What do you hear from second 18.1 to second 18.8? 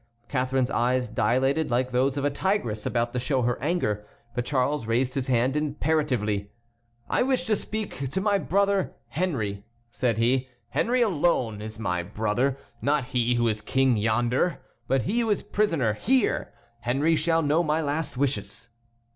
wishes."